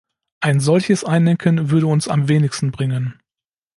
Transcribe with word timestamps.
Ein 0.39 0.59
solches 0.59 1.03
Einlenken 1.05 1.69
würde 1.69 1.85
uns 1.85 2.07
am 2.07 2.27
wenigsten 2.27 2.71
bringen. 2.71 3.19